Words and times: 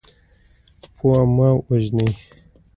پوه 0.95 1.19
مه 1.35 1.49
وژنئ. 1.67 2.09